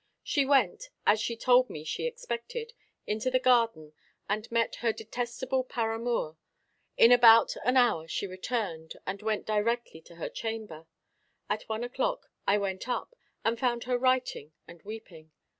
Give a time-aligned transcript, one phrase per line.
[0.23, 2.73] She went, as she told me she expected,
[3.05, 3.93] into the garden,
[4.27, 6.37] and met her detestable paramour.
[6.97, 10.87] In about an hour she returned, and went directly to her chamber.
[11.51, 15.33] At one o'clock I went up, and found her writing, and weeping.